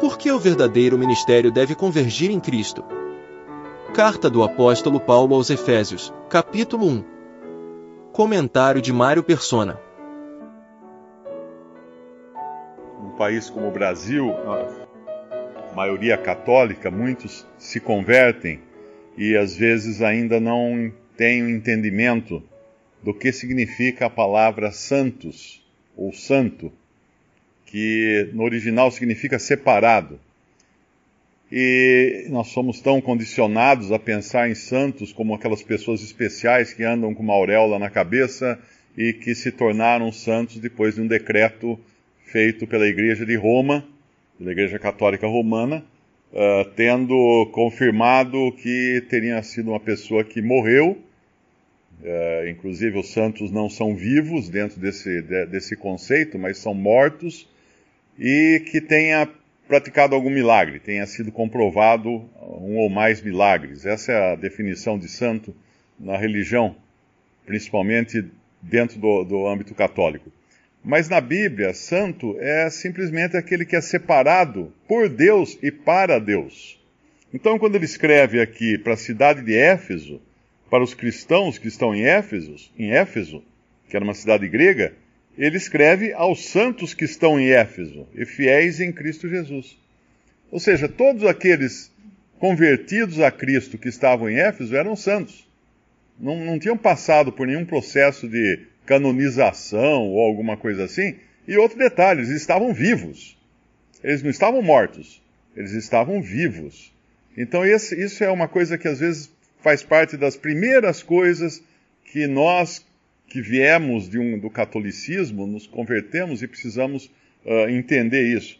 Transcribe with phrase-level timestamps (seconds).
[0.00, 2.84] Por que o verdadeiro ministério deve convergir em Cristo?
[3.92, 7.04] Carta do Apóstolo Paulo aos Efésios, capítulo 1.
[8.12, 9.80] Comentário de Mário Persona.
[13.02, 18.60] Num país como o Brasil, a maioria católica, muitos se convertem
[19.16, 22.40] e às vezes ainda não têm o entendimento
[23.02, 25.60] do que significa a palavra santos
[25.96, 26.70] ou santo,
[27.70, 30.18] que no original significa separado.
[31.50, 37.14] E nós somos tão condicionados a pensar em santos como aquelas pessoas especiais que andam
[37.14, 38.58] com uma auréola na cabeça
[38.96, 41.78] e que se tornaram santos depois de um decreto
[42.24, 43.84] feito pela Igreja de Roma,
[44.36, 45.84] pela Igreja Católica Romana,
[46.32, 50.98] uh, tendo confirmado que teria sido uma pessoa que morreu.
[52.00, 57.48] Uh, inclusive, os santos não são vivos dentro desse, de, desse conceito, mas são mortos,
[58.18, 59.28] e que tenha
[59.68, 63.84] praticado algum milagre, tenha sido comprovado um ou mais milagres.
[63.86, 65.54] Essa é a definição de santo
[65.98, 66.74] na religião,
[67.46, 68.24] principalmente
[68.62, 70.32] dentro do, do âmbito católico.
[70.82, 76.80] Mas na Bíblia, santo é simplesmente aquele que é separado por Deus e para Deus.
[77.32, 80.20] Então, quando ele escreve aqui para a cidade de Éfeso,
[80.70, 83.42] para os cristãos que estão em Éfeso, em Éfeso,
[83.88, 84.94] que era uma cidade grega,
[85.38, 89.78] ele escreve aos santos que estão em Éfeso e fiéis em Cristo Jesus.
[90.50, 91.92] Ou seja, todos aqueles
[92.40, 95.46] convertidos a Cristo que estavam em Éfeso eram santos.
[96.18, 101.14] Não, não tinham passado por nenhum processo de canonização ou alguma coisa assim.
[101.46, 103.38] E outro detalhe, eles estavam vivos.
[104.02, 105.22] Eles não estavam mortos,
[105.56, 106.92] eles estavam vivos.
[107.36, 111.62] Então esse, isso é uma coisa que às vezes faz parte das primeiras coisas
[112.06, 112.84] que nós
[113.28, 117.06] que viemos um, do catolicismo nos convertemos e precisamos
[117.44, 118.58] uh, entender isso.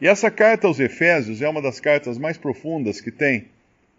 [0.00, 3.46] E essa carta aos Efésios é uma das cartas mais profundas que tem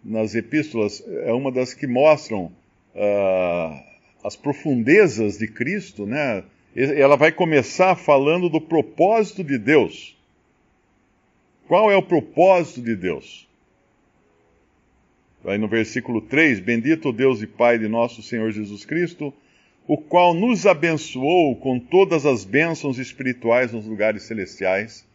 [0.04, 2.52] nas epístolas, é uma das que mostram
[2.94, 3.82] uh,
[4.24, 6.42] as profundezas de Cristo, né?
[6.74, 10.16] Ela vai começar falando do propósito de Deus.
[11.68, 13.46] Qual é o propósito de Deus?
[15.44, 19.34] Vai no versículo 3: Bendito Deus e Pai de nosso Senhor Jesus Cristo,
[19.92, 25.06] o qual nos abençoou com todas as bênçãos espirituais nos lugares celestiais.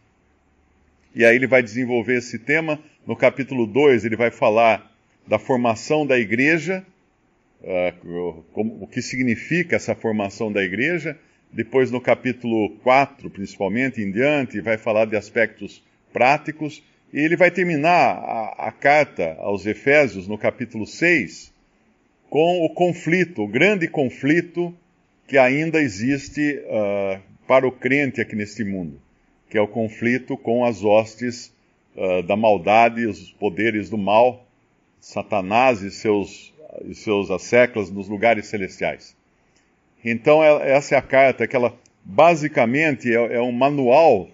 [1.16, 2.80] E aí ele vai desenvolver esse tema.
[3.04, 4.96] No capítulo 2, ele vai falar
[5.26, 6.86] da formação da igreja
[7.64, 11.18] uh, o que significa essa formação da igreja.
[11.52, 15.84] Depois, no capítulo 4, principalmente, em diante, vai falar de aspectos
[16.14, 16.84] práticos.
[17.12, 21.52] E ele vai terminar a, a carta aos Efésios, no capítulo 6,
[22.30, 24.74] com o conflito, o grande conflito
[25.28, 29.00] que ainda existe uh, para o crente aqui neste mundo,
[29.50, 31.54] que é o conflito com as hostes
[31.96, 34.46] uh, da maldade, os poderes do mal,
[35.00, 36.54] Satanás e seus
[36.86, 39.16] e seus asseclas nos lugares celestiais.
[40.04, 41.74] Então, é, essa é a carta que ela
[42.04, 44.30] basicamente é, é um manual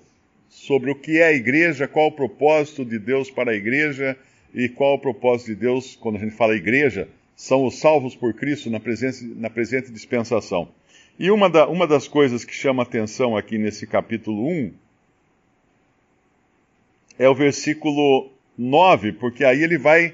[0.49, 4.17] sobre o que é a igreja, qual o propósito de Deus para a igreja
[4.53, 8.33] e qual o propósito de Deus, quando a gente fala igreja, são os salvos por
[8.33, 8.79] Cristo na,
[9.35, 10.69] na presente dispensação.
[11.17, 14.73] E uma, da, uma das coisas que chama atenção aqui nesse capítulo 1
[17.19, 20.13] é o versículo 9, porque aí ele vai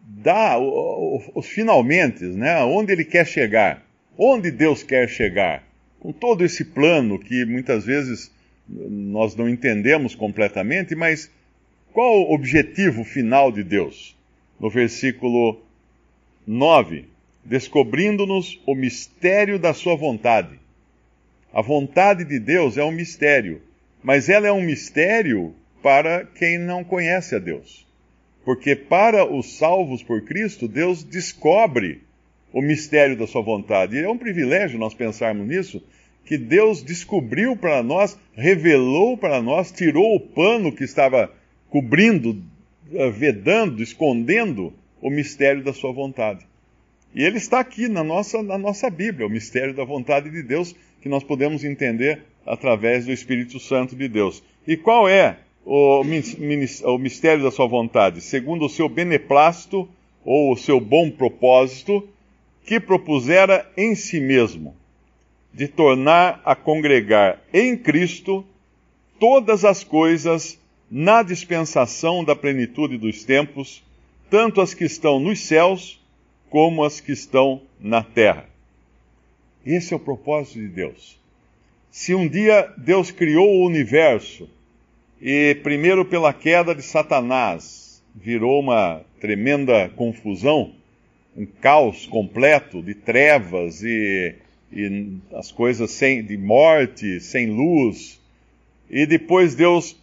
[0.00, 2.62] dá os finalmente, né?
[2.64, 3.84] Onde ele quer chegar,
[4.16, 5.62] onde Deus quer chegar,
[6.00, 8.32] com todo esse plano que muitas vezes
[8.68, 11.30] nós não entendemos completamente, mas
[11.92, 14.16] qual o objetivo final de Deus?
[14.58, 15.60] No versículo
[16.50, 17.04] 9,
[17.44, 20.58] descobrindo-nos o mistério da sua vontade.
[21.52, 23.60] A vontade de Deus é um mistério,
[24.02, 27.86] mas ela é um mistério para quem não conhece a Deus.
[28.46, 32.00] Porque para os salvos por Cristo, Deus descobre
[32.50, 33.96] o mistério da sua vontade.
[33.96, 35.84] E é um privilégio nós pensarmos nisso,
[36.24, 41.30] que Deus descobriu para nós, revelou para nós, tirou o pano que estava
[41.68, 42.42] cobrindo,
[42.90, 46.47] eh, vedando, escondendo o mistério da sua vontade.
[47.18, 50.72] E ele está aqui na nossa, na nossa Bíblia, o mistério da vontade de Deus,
[51.02, 54.40] que nós podemos entender através do Espírito Santo de Deus.
[54.64, 59.88] E qual é o, o mistério da sua vontade, segundo o seu beneplácito
[60.24, 62.08] ou o seu bom propósito,
[62.64, 64.76] que propusera em si mesmo,
[65.52, 68.46] de tornar a congregar em Cristo
[69.18, 70.56] todas as coisas
[70.88, 73.82] na dispensação da plenitude dos tempos,
[74.30, 75.97] tanto as que estão nos céus
[76.50, 78.46] como as que estão na terra.
[79.64, 81.18] Esse é o propósito de Deus.
[81.90, 84.48] Se um dia Deus criou o universo
[85.20, 90.72] E primeiro pela queda de Satanás, virou uma tremenda confusão,
[91.36, 94.36] um caos completo de trevas e,
[94.72, 98.20] e as coisas sem, de morte, sem luz.
[98.88, 99.96] E depois Deus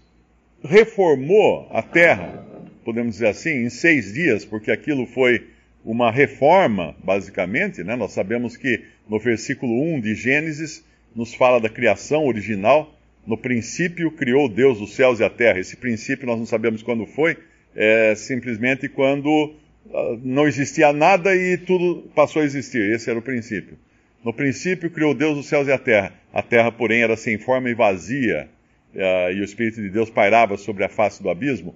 [0.62, 2.45] reformou a terra,
[2.83, 5.47] podemos dizer assim, em seis dias, porque aquilo foi
[5.86, 7.84] uma reforma, basicamente.
[7.84, 7.96] Né?
[7.96, 10.84] Nós sabemos que no versículo 1 de Gênesis
[11.16, 12.94] nos fala da criação original.
[13.26, 15.60] No princípio criou Deus os céus e a terra.
[15.60, 17.38] Esse princípio nós não sabemos quando foi,
[17.76, 19.54] é simplesmente quando
[19.86, 22.92] uh, não existia nada e tudo passou a existir.
[22.92, 23.78] Esse era o princípio.
[24.24, 26.14] No princípio criou Deus os céus e a terra.
[26.34, 28.50] A terra, porém, era sem forma e vazia,
[28.94, 31.76] uh, e o Espírito de Deus pairava sobre a face do abismo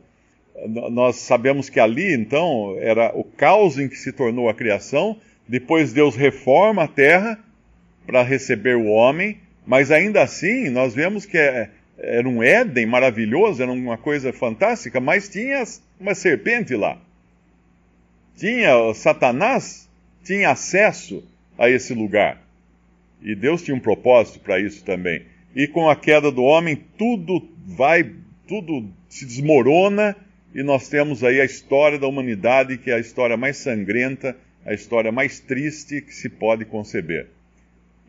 [0.67, 5.17] nós sabemos que ali, então, era o caos em que se tornou a criação.
[5.47, 7.39] Depois Deus reforma a terra
[8.05, 13.61] para receber o homem, mas ainda assim nós vemos que é, era um Éden maravilhoso,
[13.61, 15.63] era uma coisa fantástica, mas tinha
[15.99, 16.97] uma serpente lá.
[18.35, 19.89] Tinha Satanás
[20.23, 21.23] tinha acesso
[21.57, 22.41] a esse lugar.
[23.21, 25.23] E Deus tinha um propósito para isso também.
[25.55, 28.11] E com a queda do homem, tudo vai,
[28.47, 30.15] tudo se desmorona
[30.53, 34.35] e nós temos aí a história da humanidade, que é a história mais sangrenta,
[34.65, 37.27] a história mais triste que se pode conceber.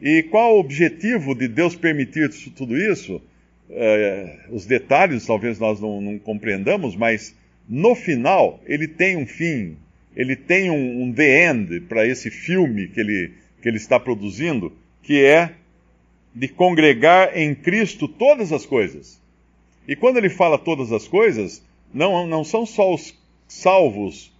[0.01, 3.21] E qual o objetivo de Deus permitir tudo isso?
[3.69, 7.37] É, os detalhes talvez nós não, não, compreendamos, mas
[7.69, 9.77] no final ele tem um fim,
[10.17, 13.33] ele tem um, um the end para esse filme que ele,
[13.63, 14.73] que ele está produzindo,
[15.03, 15.53] que é
[16.35, 19.21] de congregar em Cristo todas as coisas.
[19.87, 23.15] E quando ele fala todas as coisas, não, não são só os
[23.49, 24.33] salvos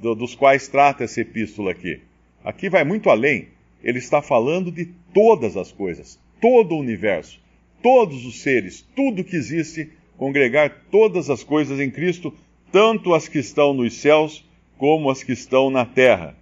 [0.00, 2.00] do, dos quais trata essa epístola aqui.
[2.44, 3.48] Aqui vai muito além.
[3.82, 7.38] Ele está falando de todas as coisas, todo o universo,
[7.82, 12.34] todos os seres, tudo que existe, congregar todas as coisas em Cristo,
[12.70, 14.44] tanto as que estão nos céus
[14.78, 16.36] como as que estão na terra.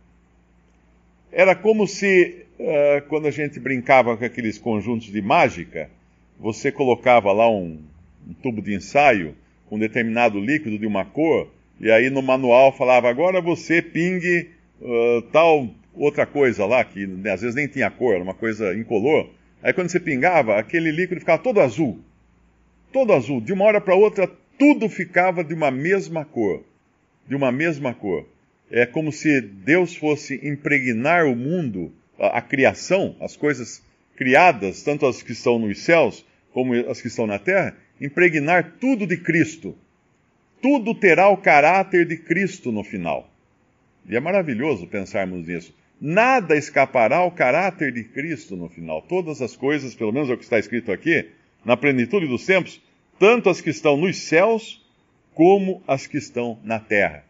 [1.31, 5.91] Era como se, uh, quando a gente brincava com aqueles conjuntos de mágica,
[6.39, 7.81] você colocava lá um,
[8.27, 9.35] um tubo de ensaio
[9.69, 11.49] com determinado líquido de uma cor,
[11.81, 14.51] e aí no manual falava, agora você pingue
[14.81, 18.75] uh, tal outra coisa lá, que né, às vezes nem tinha cor, era uma coisa
[18.75, 19.29] incolor.
[19.63, 21.99] Aí quando você pingava, aquele líquido ficava todo azul.
[22.93, 23.41] Todo azul.
[23.41, 26.63] De uma hora para outra, tudo ficava de uma mesma cor.
[27.27, 28.27] De uma mesma cor.
[28.71, 33.83] É como se Deus fosse impregnar o mundo, a, a criação, as coisas
[34.17, 39.07] criadas, tanto as que estão nos céus como as que estão na terra, impregnar tudo
[39.07, 39.77] de Cristo.
[40.61, 43.31] Tudo terá o caráter de Cristo no final.
[44.09, 45.75] E é maravilhoso pensarmos nisso.
[46.01, 49.03] Nada escapará ao caráter de Cristo no final.
[49.03, 51.29] Todas as coisas, pelo menos é o que está escrito aqui,
[51.65, 52.81] na plenitude dos tempos,
[53.19, 54.85] tanto as que estão nos céus,
[55.35, 57.25] como as que estão na terra.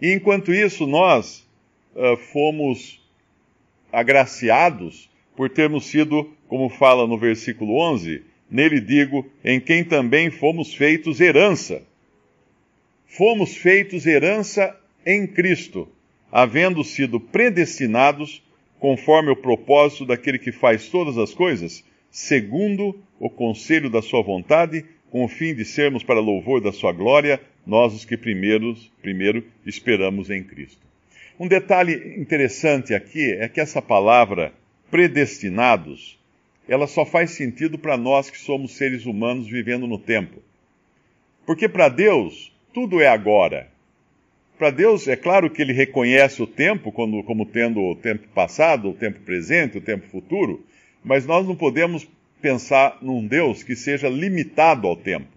[0.00, 1.48] E enquanto isso, nós
[1.94, 3.00] uh, fomos
[3.92, 10.74] agraciados por termos sido, como fala no versículo 11, Nele digo, em quem também fomos
[10.74, 11.82] feitos herança.
[13.06, 14.74] Fomos feitos herança
[15.04, 15.88] em Cristo,
[16.30, 18.42] havendo sido predestinados
[18.78, 24.84] conforme o propósito daquele que faz todas as coisas, segundo o conselho da sua vontade,
[25.10, 29.44] com o fim de sermos para louvor da sua glória, nós os que primeiros, primeiro
[29.66, 30.86] esperamos em Cristo.
[31.38, 34.52] Um detalhe interessante aqui é que essa palavra
[34.90, 36.18] predestinados
[36.68, 40.42] ela só faz sentido para nós que somos seres humanos vivendo no tempo.
[41.46, 43.68] Porque para Deus, tudo é agora.
[44.58, 48.90] Para Deus, é claro que ele reconhece o tempo quando, como tendo o tempo passado,
[48.90, 50.62] o tempo presente, o tempo futuro,
[51.02, 52.06] mas nós não podemos
[52.42, 55.28] pensar num Deus que seja limitado ao tempo.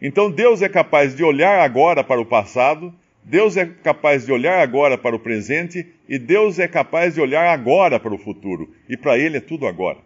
[0.00, 2.94] Então Deus é capaz de olhar agora para o passado,
[3.24, 7.48] Deus é capaz de olhar agora para o presente e Deus é capaz de olhar
[7.48, 8.72] agora para o futuro.
[8.88, 9.98] E para Ele é tudo agora.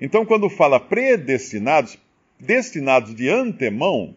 [0.00, 1.98] Então, quando fala predestinados,
[2.38, 4.14] destinados de antemão,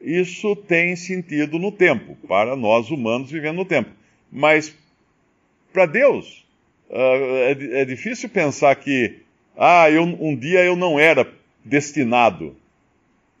[0.00, 3.90] isso tem sentido no tempo, para nós humanos vivendo no tempo.
[4.32, 4.74] Mas,
[5.72, 6.44] para Deus,
[6.88, 9.18] uh, é, é, difícil pensar que,
[9.56, 11.30] ah, eu, um dia eu não era
[11.64, 12.56] destinado.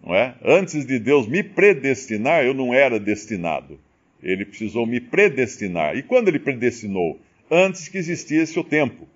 [0.02, 0.34] Não é?
[0.44, 3.78] Antes de Deus me predestinar, eu não era destinado.
[4.22, 5.96] Ele precisou me predestinar.
[5.96, 7.18] E quando ele predestinou?
[7.50, 9.08] Antes que existisse o tempo.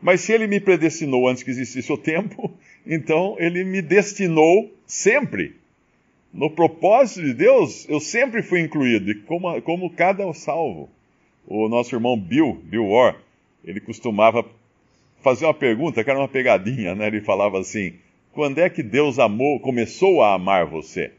[0.00, 2.50] Mas se ele me predestinou antes que existisse o tempo,
[2.86, 5.56] então ele me destinou sempre.
[6.32, 10.88] No propósito de Deus, eu sempre fui incluído, como, como cada salvo.
[11.46, 13.16] O nosso irmão Bill, Bill Orr,
[13.64, 14.44] ele costumava
[15.22, 17.06] fazer uma pergunta, que era uma pegadinha, né?
[17.06, 17.94] Ele falava assim:
[18.32, 21.12] quando é que Deus amou, começou a amar você?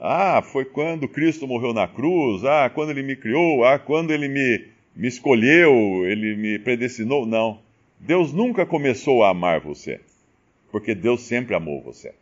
[0.00, 4.26] Ah, foi quando Cristo morreu na cruz, ah, quando ele me criou, ah, quando ele
[4.26, 4.64] me,
[4.96, 7.24] me escolheu, ele me predestinou.
[7.24, 7.60] Não.
[8.02, 10.00] Deus nunca começou a amar você,
[10.72, 12.12] porque Deus sempre amou você.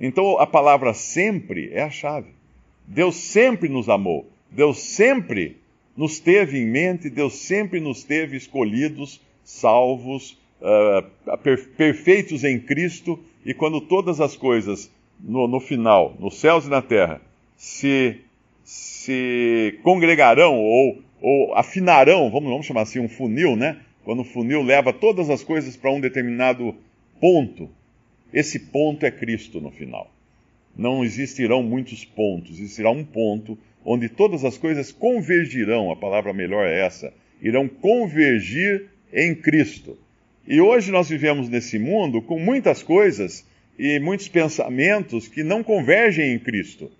[0.00, 2.30] Então a palavra sempre é a chave.
[2.86, 5.58] Deus sempre nos amou, Deus sempre
[5.94, 11.36] nos teve em mente, Deus sempre nos teve escolhidos, salvos, uh,
[11.76, 16.80] perfeitos em Cristo, e quando todas as coisas no, no final, nos céus e na
[16.80, 17.20] terra,
[17.56, 18.20] se,
[18.64, 23.80] se congregarão ou, ou afinarão, vamos, vamos chamar assim, um funil, né?
[24.04, 26.74] Quando o funil leva todas as coisas para um determinado
[27.20, 27.70] ponto,
[28.32, 30.12] esse ponto é Cristo no final.
[30.76, 36.66] Não existirão muitos pontos, existirá um ponto onde todas as coisas convergirão, a palavra melhor
[36.66, 39.96] é essa, irão convergir em Cristo.
[40.46, 43.46] E hoje nós vivemos nesse mundo com muitas coisas
[43.78, 46.90] e muitos pensamentos que não convergem em Cristo.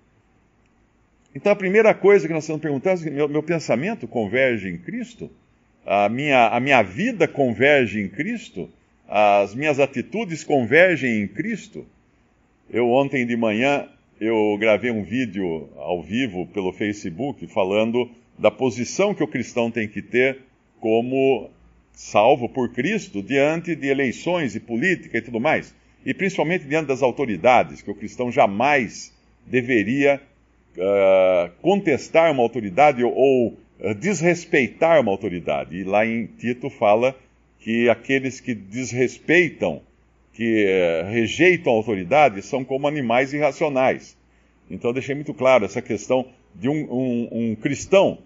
[1.35, 5.31] Então a primeira coisa que nós estamos perguntando é: meu, meu pensamento converge em Cristo?
[5.87, 8.71] A minha, a minha vida converge em Cristo?
[9.09, 11.87] As minhas atitudes convergem em Cristo?
[12.71, 13.87] Eu ontem de manhã
[14.21, 19.87] eu gravei um vídeo ao vivo pelo Facebook falando da posição que o cristão tem
[19.87, 20.39] que ter
[20.81, 21.51] como
[21.93, 25.75] salvo por Cristo diante de eleições e política e tudo mais
[26.05, 29.13] e principalmente diante das autoridades, que o cristão jamais
[29.47, 30.21] deveria
[30.77, 33.59] uh, contestar uma autoridade ou, ou
[33.99, 35.77] desrespeitar uma autoridade.
[35.77, 37.17] E lá em Tito fala
[37.61, 39.81] que aqueles que desrespeitam,
[40.33, 44.17] que uh, rejeitam a autoridade, são como animais irracionais.
[44.71, 48.19] Então deixei muito claro essa questão de um, um, um cristão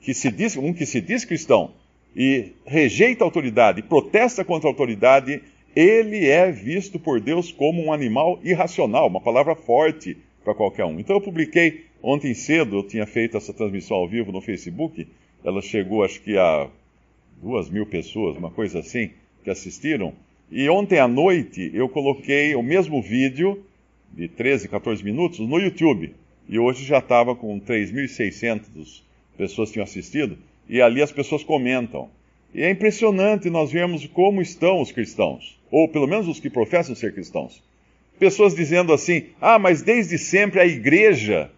[0.00, 1.72] que se diz, um que se diz cristão
[2.14, 5.42] e rejeita a autoridade, protesta contra a autoridade,
[5.74, 11.00] ele é visto por Deus como um animal irracional, uma palavra forte para qualquer um.
[11.00, 15.06] Então eu publiquei ontem cedo, eu tinha feito essa transmissão ao vivo no Facebook,
[15.44, 16.68] ela chegou acho que a
[17.40, 19.10] duas mil pessoas, uma coisa assim,
[19.42, 20.12] que assistiram.
[20.50, 23.64] E ontem à noite eu coloquei o mesmo vídeo,
[24.12, 26.14] de 13, 14 minutos, no YouTube.
[26.48, 29.02] E hoje já estava com 3.600
[29.36, 30.36] pessoas que tinham assistido,
[30.68, 32.10] e ali as pessoas comentam.
[32.54, 36.94] E é impressionante nós vermos como estão os cristãos, ou pelo menos os que professam
[36.94, 37.62] ser cristãos.
[38.18, 41.50] Pessoas dizendo assim: ah, mas desde sempre a igreja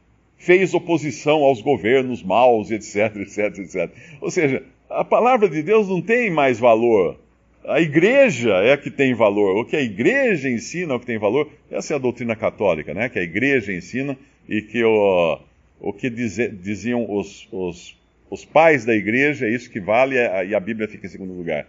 [0.44, 3.90] fez oposição aos governos maus, etc, etc, etc.
[4.20, 7.18] Ou seja, a palavra de Deus não tem mais valor.
[7.66, 9.56] A igreja é a que tem valor.
[9.56, 11.48] O que a igreja ensina é o que tem valor.
[11.70, 13.08] Essa é a doutrina católica, né?
[13.08, 15.38] Que a igreja ensina e que o,
[15.80, 17.96] o que diziam os, os
[18.34, 21.68] os pais da igreja, é isso que vale e a Bíblia fica em segundo lugar.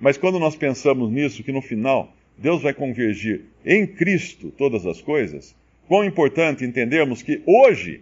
[0.00, 5.00] Mas quando nós pensamos nisso, que no final Deus vai convergir em Cristo todas as
[5.00, 5.54] coisas,
[5.88, 8.00] quão importante entendermos que hoje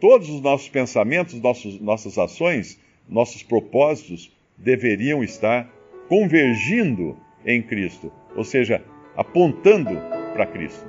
[0.00, 5.70] todos os nossos pensamentos, nossos, nossas ações, nossos propósitos deveriam estar
[6.08, 8.84] convergindo em Cristo, ou seja,
[9.16, 9.96] apontando
[10.32, 10.84] para Cristo.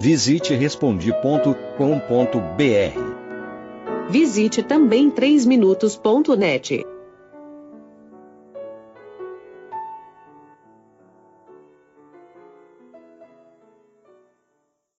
[0.00, 1.46] Visite respondi.com.br.
[4.08, 6.95] Visite também 3minutos.net.